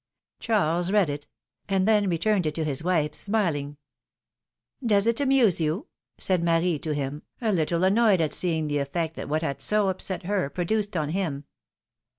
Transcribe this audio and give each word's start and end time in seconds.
Charles 0.39 0.91
read 0.91 1.11
it; 1.11 1.27
and 1.69 1.87
then 1.87 2.09
returned 2.09 2.47
it 2.47 2.55
to 2.55 2.63
his 2.63 2.83
wife, 2.83 3.13
smiling. 3.13 3.77
^^Does 4.83 5.05
it 5.05 5.19
amuse 5.21 5.61
you?^^ 5.61 5.85
said 6.17 6.43
Marie 6.43 6.79
to 6.79 6.95
him, 6.95 7.21
a 7.39 7.51
little 7.53 7.83
annoyed 7.83 8.19
at 8.19 8.33
seeing 8.33 8.65
the 8.67 8.79
effect 8.79 9.15
that 9.15 9.29
what 9.29 9.43
had 9.43 9.61
so 9.61 9.89
upset 9.89 10.23
her 10.23 10.49
produced 10.49 10.97
on 10.97 11.09
him. 11.09 11.43